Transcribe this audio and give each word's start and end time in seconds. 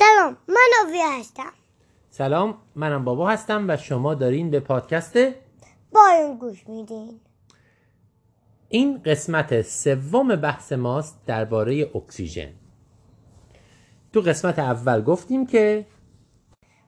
سلام 0.00 0.36
من 0.48 0.70
آوی 0.86 1.00
هستم. 1.18 1.52
سلام 2.10 2.58
منم 2.74 3.04
بابا 3.04 3.30
هستم 3.30 3.64
و 3.68 3.76
شما 3.76 4.14
دارین 4.14 4.50
به 4.50 4.60
پادکست 4.60 5.16
بایون 5.92 6.38
گوش 6.38 6.68
میدین. 6.68 7.20
این 8.68 9.02
قسمت 9.02 9.62
سوم 9.62 10.36
بحث 10.36 10.72
ماست 10.72 11.20
درباره 11.26 11.90
اکسیژن. 11.94 12.52
تو 14.12 14.20
قسمت 14.20 14.58
اول 14.58 15.02
گفتیم 15.02 15.46
که 15.46 15.86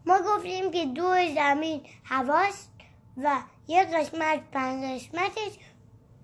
ما 0.06 0.18
گفتیم 0.26 0.70
که 0.70 0.86
دور 0.86 1.34
زمین 1.34 1.80
هواست 2.04 2.70
و 3.16 3.36
یه 3.68 3.84
قسمت 3.84 4.40
پنج 4.52 4.84
قسمتش 4.84 5.58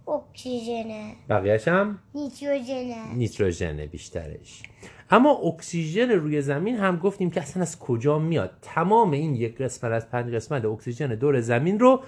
اکسیژنه 0.08 1.14
بقیهش 1.28 1.68
هم 1.68 1.98
نیتروژنه 2.14 3.14
نیتروژن 3.14 3.86
بیشترش. 3.86 4.62
اما 5.10 5.30
اکسیژن 5.30 6.10
روی 6.10 6.40
زمین 6.42 6.76
هم 6.76 6.96
گفتیم 6.96 7.30
که 7.30 7.40
اصلا 7.40 7.62
از 7.62 7.78
کجا 7.78 8.18
میاد؟ 8.18 8.58
تمام 8.62 9.10
این 9.10 9.34
یک 9.34 9.58
قسمت 9.58 9.92
از 9.92 10.10
پنج 10.10 10.34
قسمت 10.34 10.64
اکسیژن 10.64 11.14
دور 11.14 11.40
زمین 11.40 11.78
رو 11.78 12.02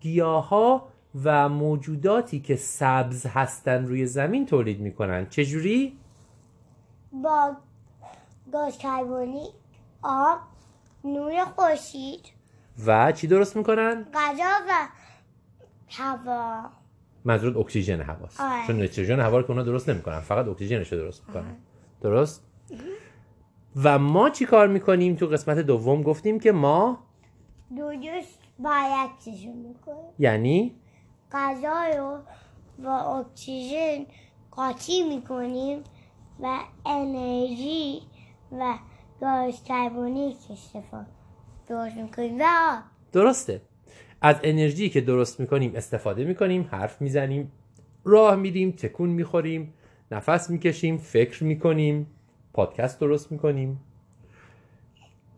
گیاها 0.00 0.88
و 1.24 1.48
موجوداتی 1.48 2.40
که 2.40 2.56
سبز 2.56 3.26
هستن 3.26 3.84
روی 3.84 4.06
زمین 4.06 4.46
تولید 4.46 4.80
می‌کنن. 4.80 5.26
چجوری؟ 5.28 5.98
با 7.12 7.56
گاز 8.52 8.78
کربونیک 8.78 9.52
آب 10.02 10.38
نور 11.04 11.44
خورشید. 11.44 12.20
و 12.86 13.12
چی 13.12 13.26
درست 13.26 13.56
می‌کنن؟ 13.56 14.06
غذا 14.14 14.50
و 14.68 14.88
هوا. 15.88 16.83
منظورت 17.24 17.56
اکسیژن 17.56 18.00
هواست. 18.00 18.40
آره. 18.40 18.66
چون 18.66 18.76
نیتروژن 18.76 19.20
هوا 19.20 19.36
رو 19.36 19.42
که 19.42 19.50
اونا 19.50 19.62
درست 19.62 19.88
نمی‌کنن. 19.88 20.20
فقط 20.20 20.48
اکسیژنش 20.48 20.92
رو 20.92 20.98
درست 20.98 21.22
می‌کنن. 21.28 21.56
درست؟ 22.00 22.46
و 23.84 23.98
ما 23.98 24.30
چی 24.30 24.44
کار 24.44 24.68
می‌کنیم؟ 24.68 25.16
تو 25.16 25.26
قسمت 25.26 25.58
دوم 25.58 26.02
گفتیم 26.02 26.40
که 26.40 26.52
ما 26.52 26.98
درست 27.76 28.38
باید 28.58 29.10
چیزو 29.24 29.52
می‌کنه 29.52 30.12
یعنی 30.18 30.74
غذا 31.32 31.84
رو 31.96 32.18
با 32.84 32.92
اکسیژن 32.92 34.06
قاطی 34.50 35.02
می‌کنیم 35.08 35.82
و 36.40 36.58
انرژی 36.86 38.02
و 38.52 38.74
گاز 39.20 39.64
کربونیک 39.64 40.36
استفاده 40.50 41.06
درست 41.68 41.96
می‌کنیم. 41.96 42.38
و 42.40 42.42
آب. 42.42 42.82
درسته. 43.12 43.62
از 44.26 44.36
انرژی 44.42 44.88
که 44.88 45.00
درست 45.00 45.40
می‌کنیم 45.40 45.74
استفاده 45.74 46.24
می‌کنیم 46.24 46.68
حرف 46.70 47.02
می‌زنیم 47.02 47.52
راه 48.04 48.36
میریم 48.36 48.70
تکون 48.70 49.08
می‌خوریم 49.08 49.74
نفس 50.10 50.50
می‌کشیم 50.50 50.96
فکر 50.96 51.44
می‌کنیم 51.44 52.06
پادکست 52.52 53.00
درست 53.00 53.32
می‌کنیم. 53.32 53.80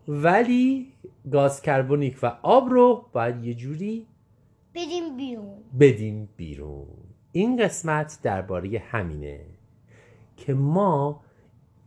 ولی 0.07 0.93
گاز 1.31 1.61
کربونیک 1.61 2.17
و 2.23 2.37
آب 2.41 2.69
رو 2.69 3.05
باید 3.13 3.43
یه 3.45 3.53
جوری 3.53 4.07
بدیم 4.75 5.17
بیرون. 5.17 5.57
بدیم 5.79 6.29
بیرون. 6.37 6.87
این 7.31 7.63
قسمت 7.63 8.19
درباره 8.23 8.79
همینه 8.79 9.39
که 10.37 10.53
ما 10.53 11.23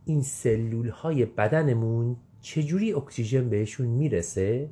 این 0.05 0.21
سلول 0.21 0.89
های 0.89 1.25
بدنمون 1.25 2.15
چجوری 2.41 2.93
اکسیژن 2.93 3.49
بهشون 3.49 3.87
می‌رسه؟ 3.87 4.69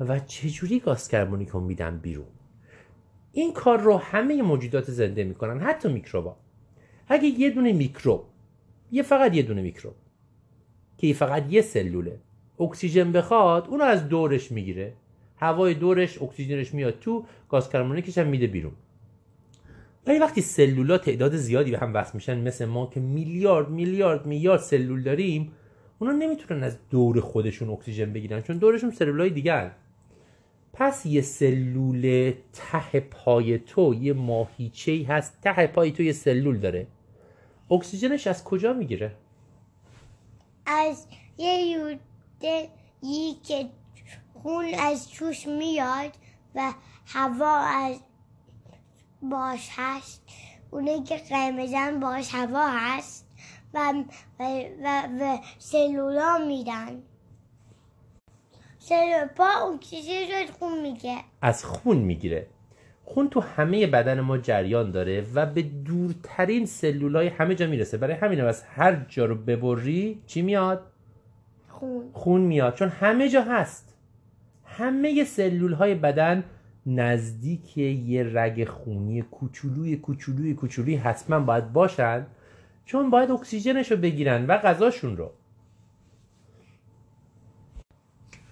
و 0.00 0.18
چجوری 0.18 0.80
گاز 0.80 1.08
کربونیک 1.08 1.48
رو 1.48 1.60
میدن 1.60 1.98
بیرون؟ 1.98 2.26
این 3.32 3.52
کار 3.52 3.80
رو 3.80 3.96
همه 3.96 4.42
موجودات 4.42 4.90
زنده 4.90 5.24
می‌کنن 5.24 5.60
حتی 5.60 5.88
میکروبا 5.88 6.36
اگه 7.08 7.28
یه 7.28 7.50
دونه 7.50 7.72
میکروب 7.72 8.24
یه 8.92 9.02
فقط 9.02 9.34
یه 9.34 9.42
دونه 9.42 9.62
میکروب 9.62 9.94
که 10.98 11.14
فقط 11.14 11.52
یه 11.52 11.62
سلوله 11.62 12.18
اکسیژن 12.60 13.12
بخواد 13.12 13.68
اونو 13.68 13.84
از 13.84 14.08
دورش 14.08 14.52
می‌گیره. 14.52 14.94
هوای 15.36 15.74
دورش 15.74 16.22
اکسیژنش 16.22 16.74
میاد 16.74 16.98
تو 17.00 17.24
گاز 17.48 17.68
کربونیکش 17.68 18.18
هم 18.18 18.26
میده 18.26 18.46
بیرون. 18.46 18.72
ولی 20.06 20.18
وقتی 20.18 20.40
سلولا 20.40 20.98
تعداد 20.98 21.36
زیادی 21.36 21.70
به 21.70 21.78
هم 21.78 21.94
وصل 21.94 22.10
میشن 22.14 22.40
مثل 22.40 22.64
ما 22.64 22.86
که 22.86 23.00
میلیارد 23.00 23.70
میلیارد 23.70 24.26
میلیارد 24.26 24.60
سلول 24.60 25.02
داریم 25.02 25.52
اونا 25.98 26.12
نمی‌تونن 26.12 26.62
از 26.62 26.78
دور 26.90 27.20
خودشون 27.20 27.70
اکسیژن 27.70 28.12
بگیرن 28.12 28.42
چون 28.42 28.58
دورشون 28.58 28.90
سلولای 28.90 29.30
دیگه 29.30 29.70
پس 30.78 31.06
یه 31.06 31.20
سلول 31.20 32.32
ته 32.52 33.00
پای 33.00 33.58
تو 33.58 33.94
یه 33.94 34.12
ماهیچه 34.12 35.06
هست. 35.08 35.40
ته 35.40 35.66
پای 35.66 35.92
تو 35.92 36.02
یه 36.02 36.12
سلول 36.12 36.58
داره. 36.58 36.86
اکسیژنش 37.70 38.26
از 38.26 38.44
کجا 38.44 38.72
می‌گیره؟ 38.72 39.16
از 40.66 41.06
یه 41.38 41.66
یوده 41.66 42.68
که 43.42 43.68
خون 44.42 44.74
از 44.74 45.08
توش 45.08 45.46
میاد 45.46 46.12
و 46.54 46.72
هوا 47.06 47.56
از 47.56 48.00
باش 49.22 49.70
هست. 49.76 50.22
اونه 50.70 51.04
که 51.04 51.16
قرمزن 51.16 52.00
باش 52.00 52.34
هوا 52.34 52.68
هست 52.68 53.26
و, 53.74 53.94
و, 54.40 54.62
و, 54.82 55.08
و 55.20 55.38
سلولا 55.58 56.38
میدن. 56.48 57.02
سلول 58.88 59.26
پا 59.36 59.74
اکسیژن 59.74 60.32
رو 60.32 60.36
از 60.42 60.50
خون 60.58 60.80
میگه. 60.82 61.16
از 61.42 61.64
خون 61.64 61.96
می‌گیره. 61.96 62.46
خون 63.04 63.28
تو 63.28 63.40
همه 63.40 63.86
بدن 63.86 64.20
ما 64.20 64.38
جریان 64.38 64.90
داره 64.90 65.26
و 65.34 65.46
به 65.46 65.62
دورترین 65.62 66.66
سلولای 66.66 67.28
همه 67.28 67.54
جا 67.54 67.66
می‌رسه. 67.66 67.96
برای 67.96 68.14
همینه 68.14 68.42
از 68.42 68.62
هر 68.62 69.06
جا 69.08 69.24
رو 69.24 69.34
ببری 69.34 70.22
چی 70.26 70.42
میاد؟ 70.42 70.86
خون. 71.68 72.10
خون 72.12 72.40
میاد. 72.40 72.74
چون 72.74 72.88
همه 72.88 73.28
جا 73.28 73.42
هست. 73.42 73.94
همه 74.64 75.24
سلول 75.24 75.72
های 75.72 75.94
بدن 75.94 76.44
نزدیک 76.86 77.78
یه 77.78 78.30
رگ 78.32 78.64
خونی 78.64 79.22
کوچولوی 79.22 79.96
کوچولوی 79.96 80.54
کوچولوی 80.54 80.96
حتما 80.96 81.40
باید 81.40 81.72
باشن. 81.72 82.26
چون 82.84 83.10
باید 83.10 83.30
اکسیژنش 83.30 83.90
رو 83.90 83.96
بگیرن 83.96 84.46
و 84.46 84.56
غذاشون 84.56 85.16
رو. 85.16 85.30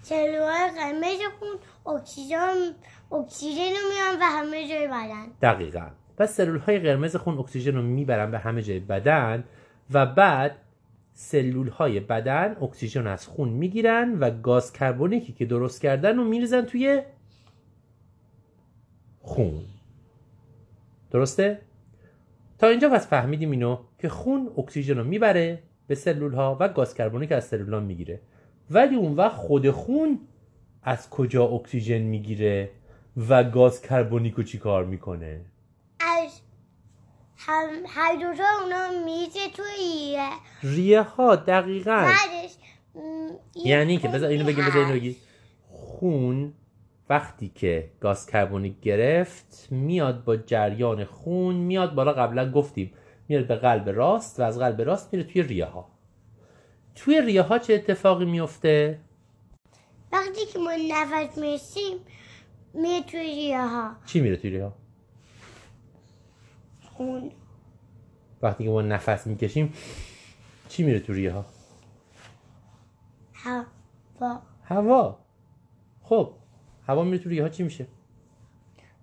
سلول 0.05 0.67
قرمز 0.77 1.19
خون 1.39 1.57
اکسیژن 1.95 2.57
اکسیژن 3.11 3.61
رو 3.61 3.89
میان 3.93 4.19
و 4.21 4.23
همه 4.23 4.67
جای 4.69 4.87
بدن. 4.87 5.25
دقیقا. 5.41 5.87
پس 6.17 6.33
سلول 6.33 6.59
های 6.59 6.79
قرمز 6.79 7.15
خون 7.15 7.37
اکسیژن 7.37 7.75
رو 7.75 7.81
می‌برن 7.81 8.31
به 8.31 8.39
همه 8.39 8.61
جای 8.61 8.79
بدن 8.79 9.43
و 9.91 10.05
بعد 10.05 10.55
سلول 11.13 11.69
های 11.69 11.99
بدن 11.99 12.55
اکسیژن 12.61 13.07
از 13.07 13.27
خون 13.27 13.49
می‌گیرن 13.49 14.19
و 14.19 14.31
گاز 14.41 14.73
کربونیکی 14.73 15.33
که 15.33 15.45
درست 15.45 15.81
کردن 15.81 16.17
رو 16.17 16.23
میریزن 16.23 16.61
توی 16.61 17.01
خون. 19.21 19.63
درسته؟ 21.11 21.61
تا 22.59 22.67
اینجا 22.67 22.89
پس 22.89 23.07
فهمیدیم 23.07 23.51
اینو 23.51 23.77
که 23.99 24.09
خون 24.09 24.51
اکسیژن 24.57 24.97
رو 24.97 25.03
می‌بره 25.03 25.63
به 25.87 25.95
سلول 25.95 26.33
ها 26.33 26.57
و 26.59 26.69
گاز 26.69 26.93
کربونیک 26.93 27.31
از 27.31 27.45
سلول 27.45 27.73
ها 27.73 27.79
می‌گیره. 27.79 28.21
ولی 28.71 28.95
اون 28.95 29.15
وقت 29.15 29.35
خود 29.35 29.69
خون 29.71 30.19
از 30.83 31.09
کجا 31.09 31.45
اکسیژن 31.45 31.97
می‌گیره 31.97 32.71
و 33.29 33.43
گاز 33.43 33.81
کربونیک 33.81 34.33
رو 34.33 34.43
چی 34.43 34.57
کار 34.57 34.85
می‌کنه؟ 34.85 35.41
از 35.99 36.41
هم 37.37 37.69
دوتا 38.21 38.43
اونا 38.63 39.05
میزه 39.05 39.39
توی 39.53 40.17
ریه. 40.63 41.01
ها 41.01 41.35
دقیقا. 41.35 41.91
بعدش 41.91 42.55
م، 42.95 42.99
یعنی 43.65 43.97
که 43.97 44.07
بذار 44.07 44.29
اینو 44.29 44.45
بگیم 44.45 44.65
بذار 44.65 44.77
اینو 44.77 44.87
هست. 44.87 44.99
بگی 44.99 45.15
خون 45.69 46.53
وقتی 47.09 47.51
که 47.55 47.91
گاز 47.99 48.25
کربونیک 48.25 48.79
گرفت 48.81 49.67
میاد 49.71 50.23
با 50.23 50.37
جریان 50.37 51.05
خون 51.05 51.55
میاد 51.55 51.95
بالا 51.95 52.13
قبلا 52.13 52.51
گفتیم 52.51 52.93
میاد 53.27 53.47
به 53.47 53.55
قلب 53.55 53.89
راست 53.89 54.39
و 54.39 54.43
از 54.43 54.59
قلب 54.59 54.81
راست 54.81 55.13
میره 55.13 55.25
توی 55.25 55.41
ریه 55.41 55.65
ها 55.65 55.94
توی 56.95 57.21
ریه 57.21 57.41
ها 57.41 57.59
چه 57.59 57.73
اتفاقی 57.73 58.25
میفته 58.25 58.99
وقتی 60.11 60.45
که 60.45 60.59
ما 60.59 60.71
نفس 60.89 61.37
می‌رسیم 61.37 61.97
میره 62.73 63.03
توی 63.03 63.19
ریه 63.19 63.61
ها 63.61 63.95
چی 64.05 64.19
میره 64.19 64.35
توی 64.35 64.49
ریه 64.49 64.63
ها 64.63 64.73
خون. 66.81 67.31
وقتی 68.41 68.63
که 68.63 68.69
ما 68.69 68.81
نفس 68.81 69.27
می‌کشیم 69.27 69.73
چی 70.69 70.83
میره 70.83 70.99
توی 70.99 71.15
ریه 71.15 71.31
ها 71.31 71.45
هوا. 73.33 74.41
هوا. 74.63 75.17
خب 76.03 76.33
هوا 76.87 77.03
میره 77.03 77.23
توی 77.23 77.31
ریه 77.31 77.43
ها 77.43 77.49
چی 77.49 77.63
میشه؟ 77.63 77.87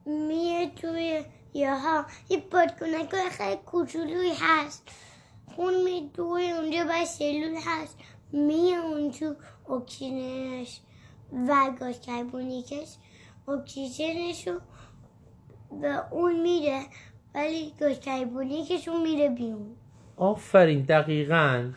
میره 0.07 0.71
توی 0.71 1.25
ریه 1.55 1.75
ها 1.75 2.07
یه 2.29 2.43
بادکنک 2.51 3.15
خیلی 3.31 3.57
کوچولوی 3.57 4.33
هست. 4.41 4.89
خون 5.57 5.75
می 5.85 6.11
دوی 6.15 6.51
اونجا 6.51 6.85
باید 6.85 7.05
سلول 7.05 7.57
هست. 7.67 7.99
میره 8.33 8.79
اون 8.79 9.11
تو 9.11 9.35
اکسیژنش. 9.73 10.81
و 11.33 11.73
گاز 11.81 12.01
کربونیکش 12.01 12.97
اکسیژنش 13.49 14.49
رو 14.49 14.61
به 15.81 16.13
اون 16.15 16.41
میره 16.41 16.81
ولی 17.35 17.73
گاز 17.81 18.01
کربونیکش 18.01 18.89
اون 18.89 19.03
میره 19.03 19.29
بیرون. 19.29 19.77
آفرین 20.17 20.83
دقیقا. 20.83 21.73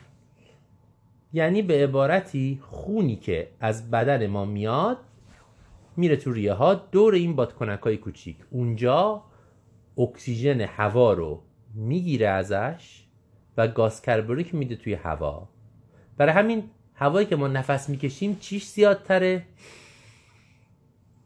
یعنی 1.33 1.61
به 1.61 1.83
عبارتی 1.83 2.59
خونی 2.63 3.15
که 3.15 3.51
از 3.59 3.91
بدن 3.91 4.27
ما 4.27 4.45
میاد 4.45 4.97
میره 5.97 6.15
تو 6.15 6.33
ریه 6.33 6.53
ها 6.53 6.73
دور 6.73 7.13
این 7.13 7.35
بادکنک 7.35 7.79
های 7.79 7.97
کوچیک. 7.97 8.37
اونجا 8.51 9.23
اکسیژن 9.97 10.61
هوا 10.61 11.13
رو 11.13 11.41
می‌گیره 11.73 12.27
ازش. 12.27 13.04
و 13.57 13.67
گاز 13.67 14.01
کربونیک 14.01 14.55
میده 14.55 14.75
توی 14.75 14.93
هوا. 14.93 15.49
برای 16.17 16.33
همین 16.33 16.69
هوایی 16.95 17.27
که 17.27 17.35
ما 17.35 17.47
نفس 17.47 17.89
می‌کشیم 17.89 18.37
چیش 18.39 18.65
زیادتره؟ 18.65 19.45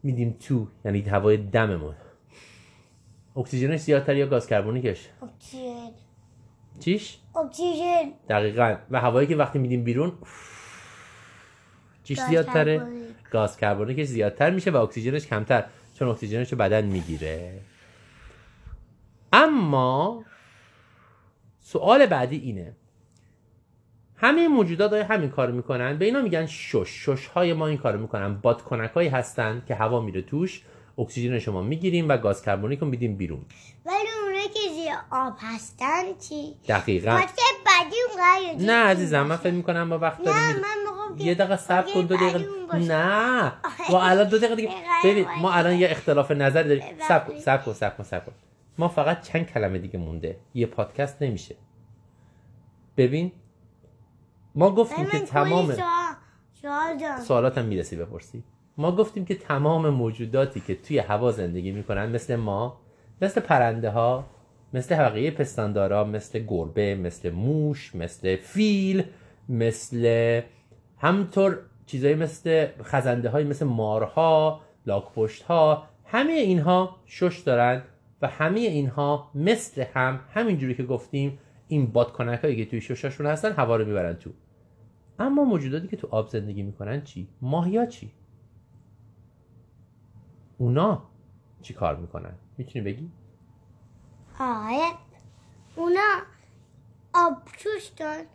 میدیم 0.03 0.37
تو 0.39 0.67
یعنی 0.85 1.01
هوای 1.01 1.37
دممون. 1.37 1.95
اکسیژنش 3.35 3.79
زیادتر 3.79 4.15
یا 4.15 4.27
گاز 4.27 4.47
کربونیکش 4.47 5.09
اکسیژن. 5.21 5.91
چیش؟ 6.79 7.17
اکسیژن. 7.35 8.11
دقیقا. 8.29 8.75
و 8.91 8.99
هوایی 8.99 9.27
که 9.27 9.35
وقتی 9.35 9.59
میدیم 9.59 9.83
بیرون 9.83 10.13
چیش 12.03 12.19
زیادتره. 12.19 12.87
گاز 13.31 13.57
کربونیکش 13.57 14.07
زیادتر 14.07 14.49
میشه 14.49 14.71
و 14.71 14.77
اکسیژنش 14.77 15.27
کمتر 15.27 15.65
چون 15.95 16.07
اکسیژنش 16.07 16.51
رو 16.51 16.57
بدن 16.57 16.85
می‌گیره. 16.85 17.61
اما 19.33 20.23
سوال 21.71 22.05
بعدی 22.05 22.37
اینه. 22.37 22.73
همه 24.15 24.47
موجودات 24.47 24.91
های 24.93 25.01
همین 25.01 25.29
کار 25.29 25.51
می‌کنن. 25.51 25.97
به 25.97 26.05
اینا 26.05 26.21
میگن 26.21 26.45
شش. 26.45 27.05
شش 27.05 27.27
های 27.27 27.53
ما 27.53 27.67
این 27.67 27.77
کار 27.77 27.97
می‌کنن. 27.97 28.33
بادکنک 28.33 28.91
هایی 28.91 29.09
هستن 29.09 29.63
که 29.67 29.75
هوا 29.75 30.01
میره 30.01 30.21
توش 30.21 30.61
اکسیژن 30.97 31.39
شما 31.39 31.61
می‌گیریم 31.61 32.09
و 32.09 32.17
گاز 32.17 32.41
کربونیک 32.41 32.79
رو 32.79 32.87
میدیم 32.87 33.15
بیرون. 33.15 33.45
ولی 33.85 33.95
اونایی 34.23 34.47
که 34.47 34.59
زیر 34.73 34.91
آب 35.11 35.33
هستن 35.39 36.03
چی؟ 36.29 36.55
دقیقا. 36.67 37.11
بعدی 37.65 38.65
نه 38.65 38.73
عزیزم 38.73 39.21
من 39.21 39.35
فکر 39.35 39.53
می‌کنم 39.53 39.89
با 39.89 39.99
وقت 39.99 40.23
داریم 40.23 40.55
یه 41.17 41.33
دقیقه 41.35 41.57
صبر 41.57 41.93
کن 41.93 42.05
دو 42.05 42.15
دقیقه. 42.15 42.45
نه. 42.73 43.53
ما 43.89 44.03
الان 44.03 44.29
دو 44.29 44.37
دقیقه 44.37 44.55
دیگه. 44.55 44.69
ببین 45.05 45.25
ما 45.41 45.51
الان 45.51 45.75
یه 45.75 45.87
اختلاف 45.91 46.31
نظر 46.31 46.63
داریم. 46.63 46.83
صبر 47.07 47.25
کن 47.25 47.39
صبر 47.39 47.63
کن 47.63 48.03
صبر 48.03 48.25
کن. 48.25 48.33
ما 48.79 48.87
فقط 48.87 49.21
چند 49.21 49.45
کلمه 49.45 49.79
دیگه 49.79 49.99
مونده. 49.99 50.37
یه 50.53 50.65
پادکست 50.65 51.21
نمیشه. 51.21 51.55
ببین 52.97 53.31
ما 54.55 54.71
گفتیم 54.75 55.05
که 55.05 55.19
تمام 55.19 55.71
سوال 55.71 55.79
سوال 56.61 56.97
دارم 56.97 57.19
سوالاتم 57.19 57.65
می‌رسی 57.65 57.95
بپرسی. 57.95 58.43
ما 58.77 58.91
گفتیم 58.95 59.25
که 59.25 59.35
تمام 59.35 59.89
موجوداتی 59.89 60.59
که 60.59 60.75
توی 60.75 60.99
هوا 60.99 61.31
زندگی 61.31 61.71
می‌کنن 61.71 62.09
مثل 62.09 62.35
ما 62.35 62.79
مثل 63.21 63.41
پرنده 63.41 63.89
ها 63.89 64.25
مثل 64.73 64.97
بقیه 64.97 65.31
پستاندارا 65.31 66.03
مثل 66.03 66.39
گربه 66.39 66.95
مثل 66.95 67.29
موش 67.29 67.95
مثل 67.95 68.35
فیل 68.35 69.03
مثل 69.49 70.41
همطور 70.97 71.59
چیزایی 71.85 72.15
مثل 72.15 72.67
خزنده 72.83 73.29
های 73.29 73.43
مثل 73.43 73.65
مارها 73.65 74.61
لاکپشت 74.85 75.43
ها 75.43 75.83
همه 76.05 76.33
اینها 76.33 76.95
شش 77.05 77.39
دارن. 77.45 77.83
و 78.21 78.27
همه 78.27 78.59
اینها 78.59 79.31
مثل 79.35 79.85
هم 79.93 80.19
همینجوری 80.33 80.75
که 80.75 80.83
گفتیم 80.83 81.39
این 81.67 81.91
بادکنک 81.91 82.39
هایی 82.39 82.55
که 82.55 82.65
توی 82.65 82.81
ششاشون 82.81 83.25
هستن 83.25 83.51
هوا 83.51 83.75
رو 83.75 83.85
می‌برن 83.85 84.13
تو 84.13 84.29
اما 85.19 85.43
موجوداتی 85.43 85.87
که 85.87 85.97
تو 85.97 86.07
آب 86.11 86.29
زندگی 86.29 86.63
می‌کنن 86.63 87.03
چی؟ 87.03 87.27
ماهیا 87.41 87.85
چی؟ 87.85 88.11
اونا 90.57 91.03
چی 91.61 91.73
کار 91.73 91.95
می‌کنن؟ 91.95 92.33
می‌تونی 92.57 92.85
بگی؟ 92.85 93.11
آره 94.39 94.91
اونا 95.75 96.21
آبجوش 97.13 97.87
دارن 97.97 98.25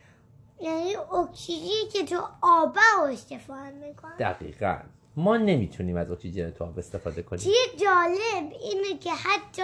یعنی 0.60 0.96
اکسیژنی 0.96 1.88
که 1.92 2.04
تو 2.04 2.16
رو 2.42 3.06
استفاده 3.10 3.70
می‌کنن 3.70 4.16
دقیقا 4.16 4.78
ما 5.16 5.36
نمی‌تونیم 5.36 5.96
از 5.96 6.10
اکسیژن 6.10 6.50
تو 6.50 6.64
آب 6.64 6.78
استفاده 6.78 7.22
کنیم. 7.22 7.42
چیه 7.42 7.52
جالب 7.80 8.52
اینه 8.62 8.98
که 9.00 9.10
حتی 9.10 9.62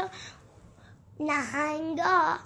نهنگا 1.20 2.36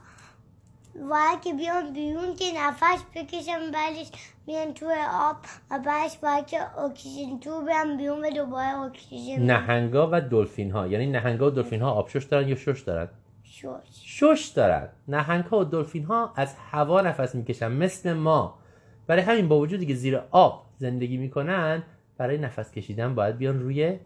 باید 1.11 1.41
که 1.45 1.53
بیان 1.53 1.93
بیرون 1.93 2.35
که 2.37 2.45
نفس 2.57 3.05
بکشن 3.15 3.71
بعدش 3.71 4.11
بیان 4.47 4.75
توی 4.75 4.95
آب 5.13 5.37
و 5.71 5.79
بعدش 5.79 6.19
باید 6.19 6.47
که 6.47 6.79
اکسیژن 6.79 7.39
تو 7.39 7.63
بیان 7.65 7.97
بیرون 7.97 8.25
و 8.25 8.31
دوباره 8.31 8.79
اکسیژن 8.79 9.43
نهنگا 9.43 10.09
و 10.13 10.21
دلفین 10.21 10.71
ها 10.71 10.87
یعنی 10.87 11.07
نهنگا 11.07 11.47
و 11.47 11.51
دلفین 11.51 11.83
ها 11.83 11.91
آبشش 11.91 12.25
دارن 12.25 12.49
یا 12.49 12.57
شش 12.57 12.81
دارن؟ 12.81 13.09
شش 13.43 13.67
شش 14.05 14.53
دارن. 14.57 14.89
نهنگ 15.09 15.45
ها 15.45 15.59
و 15.59 15.65
دلفین 15.65 16.05
ها 16.05 16.33
از 16.37 16.55
هوا 16.71 17.01
نفس 17.01 17.35
می‌کشن 17.35 17.73
مثل 17.73 18.13
ما. 18.13 18.59
برای 19.07 19.23
همین 19.23 19.49
با 19.49 19.59
وجودی 19.59 19.87
که 19.87 19.95
زیر 19.95 20.21
آب 20.31 20.67
زندگی 20.79 21.17
می‌کنن 21.17 21.83
برای 22.19 22.39
نفس 22.39 22.71
کشیدن 22.71 23.15
باید 23.15 23.37
بیان 23.39 23.61
روی 23.61 23.99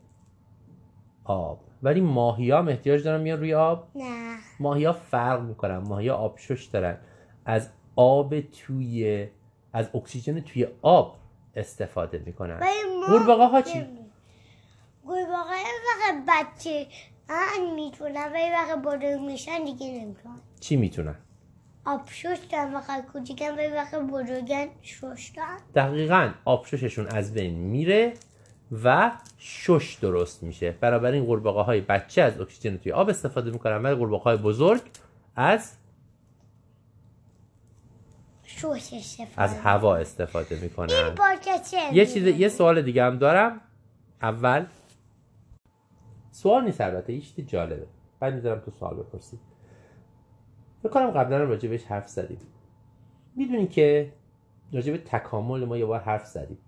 آب. 1.24 1.60
ولی 1.82 2.00
ماهی 2.00 2.50
هم 2.50 2.68
احتیاج 2.68 3.04
دارن 3.04 3.24
بیان 3.24 3.38
روی 3.38 3.54
آب؟ 3.54 3.88
نه. 3.94 4.36
ماهی 4.60 4.84
ها 4.84 4.92
فرق 4.92 5.42
می‌کنن. 5.42 5.76
ماهی 5.76 6.08
ها 6.08 6.16
آبشش 6.16 6.64
دارن. 6.64 6.98
از 7.44 7.70
آب 7.96 8.40
توی 8.40 9.28
از 9.72 9.90
اکسیژن 9.94 10.40
توی 10.40 10.66
آب 10.82 11.16
استفاده 11.54 12.22
می‌کنن. 12.26 12.60
قورباغه 13.08 13.44
ها 13.44 13.62
چی؟ 13.62 13.86
قورباغه 15.06 15.54
وقت 15.88 16.14
بچه 16.28 16.86
می‌تونن 17.74 18.32
ولی 18.32 18.50
وقت 18.50 18.78
بزرگ 18.78 19.20
میشن 19.20 19.64
دیگه 19.64 19.86
نمی‌تونن. 19.86 20.40
چی 20.60 20.76
می‌تونن؟ 20.76 21.14
آب 21.88 22.02
شش 22.10 22.38
دارن 22.52 22.74
وقت 22.74 23.06
کوچیکن 23.12 23.50
ولی 23.50 23.72
وقت 23.72 23.94
بزرگن 23.94 24.66
شش 24.82 25.32
دارن 25.36 25.58
دقیقا 25.74 26.32
آبشششون 26.44 27.06
از 27.06 27.34
بین 27.34 27.54
میره 27.54 28.14
و 28.84 29.12
شش 29.38 29.98
درست 30.00 30.42
میشه. 30.42 30.70
برابر 30.70 31.12
این 31.12 31.24
قورباغه 31.24 31.62
های 31.62 31.80
بچه 31.80 32.22
از 32.22 32.40
اکسیژن 32.40 32.76
توی 32.76 32.92
آب 32.92 33.08
استفاده 33.08 33.50
می‌کنن 33.50 33.82
ولی 33.82 33.94
قورباغه 33.94 34.24
های 34.24 34.36
بزرگ 34.36 34.82
از 35.36 35.76
استفاده. 38.44 39.28
از 39.36 39.58
هوا 39.58 39.96
استفاده 39.96 40.60
می‌کنن. 40.60 41.14
چه 41.70 41.94
یه 41.94 42.06
چیز 42.06 42.26
یه 42.26 42.48
سوال 42.48 42.82
دیگه 42.82 43.04
هم 43.04 43.18
دارم. 43.18 43.60
اول 44.22 44.66
سوال 46.30 46.64
نیست 46.64 46.80
البته 46.80 47.12
یه 47.12 47.44
جالبه. 47.46 47.86
بعد 48.20 48.34
می‌ذارم 48.34 48.60
تو 48.60 48.70
سوال 48.70 48.96
بپرسی. 48.96 49.38
فکر 50.82 50.92
کنم 50.92 51.10
قبلا 51.10 51.38
هم 51.38 51.48
راجع 51.48 51.68
بهش 51.68 51.84
حرف 51.84 52.08
زدیم. 52.08 52.38
می‌دونی 53.36 53.66
که 53.66 54.12
راجع 54.72 54.92
به 54.92 54.98
تکامل 54.98 55.64
ما 55.64 55.76
یه 55.76 55.86
بار 55.86 56.00
حرف 56.00 56.26
زدیم 56.26 56.58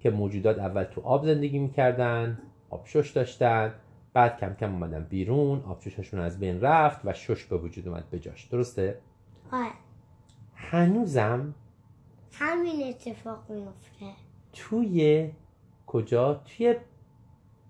که 0.00 0.10
موجودات 0.10 0.58
اول 0.58 0.84
تو 0.84 1.00
آب 1.00 1.26
زندگی 1.26 1.58
می‌کردن 1.58 2.38
آب 2.70 2.86
شش 2.86 3.10
داشتن 3.10 3.74
بعد 4.12 4.38
کم 4.38 4.54
کم 4.54 4.72
اومدن 4.72 5.04
بیرون 5.04 5.60
آب 5.60 5.80
شششون 5.80 6.20
از 6.20 6.38
بین 6.38 6.60
رفت 6.60 7.00
و 7.04 7.12
شش 7.12 7.44
به 7.44 7.56
وجود 7.56 7.88
اومد 7.88 8.10
به 8.10 8.18
جاش. 8.18 8.44
درسته؟ 8.44 8.98
آره. 9.52 9.70
هنوزم 10.54 11.54
همین 12.32 12.88
اتفاق 12.88 13.50
میفته 13.50 14.06
توی 14.52 15.30
کجا؟ 15.86 16.34
توی 16.34 16.76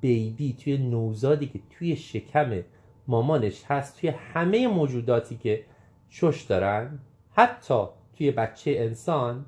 بیبی 0.00 0.52
توی 0.52 0.78
نوزادی 0.78 1.46
که 1.46 1.60
توی 1.70 1.96
شکم 1.96 2.62
مامانش 3.06 3.64
هست 3.64 4.00
توی 4.00 4.10
همه 4.10 4.68
موجوداتی 4.68 5.36
که 5.36 5.64
شش 6.10 6.42
دارن. 6.42 6.98
حتی 7.32 7.84
توی 8.18 8.30
بچه 8.30 8.74
انسان 8.78 9.46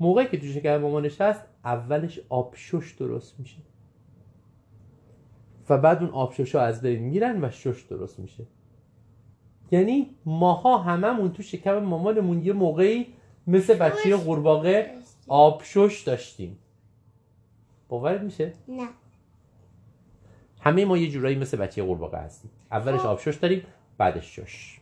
موقعی 0.00 0.26
که 0.26 0.38
توی 0.38 0.52
شکم 0.52 0.76
مامانش 0.76 1.20
هست 1.20 1.42
اولش 1.64 2.20
آبشش 2.28 2.94
درست 2.98 3.40
میشه. 3.40 3.58
و 5.68 5.78
بعد 5.78 6.02
اون 6.02 6.10
آبشش 6.10 6.54
ها 6.54 6.60
از 6.60 6.82
بین 6.82 7.02
میرن 7.02 7.44
و 7.44 7.50
شش 7.50 7.82
درست 7.82 8.18
میشه. 8.18 8.44
یعنی 9.70 10.10
ماها 10.24 10.78
هممون 10.78 11.32
تو 11.32 11.42
شکم 11.42 11.78
مامانمون 11.78 12.44
یه 12.44 12.52
موقعی 12.52 13.06
مثل 13.46 13.74
بچه 13.74 14.16
قورباغه 14.16 14.90
آبشش 15.28 16.02
داشتیم. 16.06 16.58
باورت 17.88 18.20
میشه؟ 18.20 18.52
نه. 18.68 18.88
همه 20.60 20.84
ما 20.84 20.98
یه 20.98 21.10
جورایی 21.10 21.36
مثل 21.36 21.56
بچه 21.56 21.82
قورباغه 21.82 22.18
هستیم. 22.18 22.50
اولش 22.70 23.00
خب. 23.00 23.06
آبشش 23.06 23.34
داریم 23.34 23.62
بعدش 23.98 24.36
شش. 24.40 24.80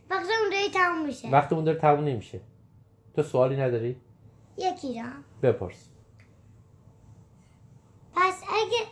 داری 0.61 0.73
تموم 0.73 1.05
میشه. 1.05 1.29
وقتمون 1.29 1.63
داره 1.63 1.77
تموم 1.77 2.03
نمیشه. 2.03 2.41
تو 3.15 3.23
سوالی 3.23 3.55
نداری؟ 3.55 3.95
یکی 4.57 4.93
دارم 4.93 5.23
بپرس. 5.43 5.89
پس 8.15 8.43
اگه 8.43 8.87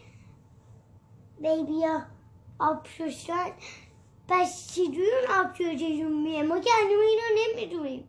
بیبی 1.42 1.86
ها 1.86 2.02
آب 2.60 2.86
ششن 2.86 3.52
پس 4.28 4.74
چجوری 4.74 4.90
اون 4.92 5.46
آب 5.46 5.54
شششون 5.54 6.22
میره 6.24 6.44
ما 6.44 6.60
که 6.60 6.70
هنوز 6.80 7.06
اینو 7.10 7.42
نمی‌دونیم. 7.56 8.04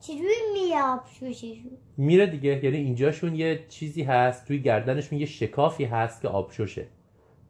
چجوری 0.00 0.34
میره 0.52 0.82
آب 0.82 1.06
شششون 1.06 1.78
میره 1.96 2.26
دیگه. 2.26 2.64
یعنی 2.64 2.76
اینجاشون 2.76 3.34
یه 3.34 3.66
چیزی 3.68 4.02
هست 4.02 4.46
توی 4.46 4.62
گردنشون 4.62 5.18
یه 5.18 5.26
شکافی 5.26 5.84
هست 5.84 6.22
که 6.22 6.28
آبششه 6.28 6.86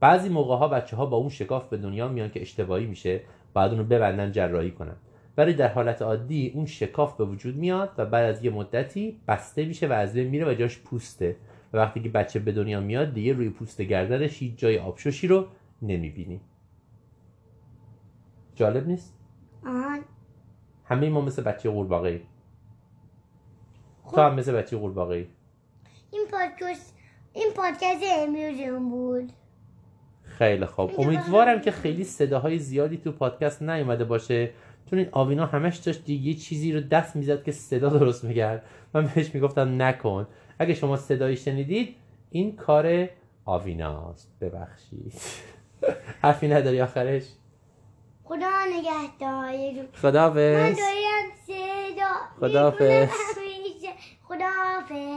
بعضی 0.00 0.28
موقع 0.28 0.56
ها 0.56 0.68
بچه 0.68 0.96
ها 0.96 1.06
با 1.06 1.16
اون 1.16 1.28
شکاف 1.28 1.68
به 1.68 1.76
دنیا 1.76 2.08
میان 2.08 2.30
که 2.30 2.40
اشتباهی 2.40 2.86
میشه 2.86 3.20
بعد 3.54 3.70
اونو 3.70 3.84
ببندن 3.84 4.32
جراحی 4.32 4.70
کنن. 4.70 4.96
ولی 5.36 5.54
در 5.54 5.68
حالت 5.68 6.02
عادی 6.02 6.52
اون 6.54 6.66
شکاف 6.66 7.16
به 7.16 7.24
وجود 7.24 7.56
میاد 7.56 7.92
و 7.96 8.06
بعد 8.06 8.24
از 8.24 8.44
یه 8.44 8.50
مدتی 8.50 9.20
بسته 9.28 9.64
میشه 9.64 9.88
و 9.88 9.92
از 9.92 10.12
بین 10.12 10.28
میره 10.28 10.50
و 10.50 10.54
جاش 10.54 10.78
پوسته. 10.78 11.36
و 11.72 11.76
وقتی 11.78 12.00
که 12.00 12.08
بچه 12.08 12.38
به 12.38 12.52
دنیا 12.52 12.80
میاد 12.80 13.14
دیگه 13.14 13.32
روی 13.32 13.50
پوست 13.50 13.82
گردنش 13.82 14.38
هیچ 14.38 14.56
جای 14.56 14.78
آبشوشی 14.78 15.28
رو 15.28 15.46
نمی‌بینی. 15.82 16.40
جالب 18.54 18.86
نیست؟ 18.86 19.14
آن 19.64 20.00
همه 20.84 21.08
ما 21.08 21.20
مثل 21.20 21.42
بچه 21.42 21.70
قورباغه 21.70 22.20
خب. 24.04 24.16
تو 24.16 24.20
هم 24.20 24.34
مثل 24.34 24.52
بچه 24.52 24.76
قورباغه 24.76 25.28
این 26.10 26.26
پادکست 26.30 26.96
این 27.32 27.52
پادکست 27.56 28.02
امروزم 28.18 28.90
بود. 28.90 29.32
خیلی 30.22 30.66
خوب. 30.66 30.92
امیدوارم. 30.98 31.60
که 31.60 31.70
خیلی 31.70 32.04
صداهای 32.04 32.58
زیادی 32.58 32.96
تو 32.96 33.12
پادکست 33.12 33.62
نیومده 33.62 34.04
باشه. 34.04 34.50
چون 34.90 34.98
این 34.98 35.08
آوینا 35.12 35.46
همش 35.46 35.76
داشت 35.76 36.04
دیگه 36.04 36.34
چیزی 36.34 36.72
رو 36.72 36.80
دست 36.80 37.16
می‌زد 37.16 37.44
که 37.44 37.52
صدا 37.52 37.88
درست 37.88 38.24
می‌کرد. 38.24 38.64
من 38.94 39.10
بهش 39.14 39.34
می‌گفتم 39.34 39.82
نکن. 39.82 40.26
اگه 40.58 40.74
شما 40.74 40.96
صدایی 40.96 41.36
شنیدید 41.36 41.96
این 42.30 42.56
کار 42.56 43.08
آویناست. 43.44 44.32
ببخشید. 44.40 45.12
حرفی 46.22 46.48
نداری 46.48 46.80
آخرش؟ 46.80 47.24
خدا 48.24 48.50
نگهدار. 48.68 49.52
من 49.52 49.88
خداحافظ 50.02 50.76
دارم 50.76 51.26
صدا 51.46 52.12
خداحافظ. 52.40 53.08
خداحافظ. 54.22 55.16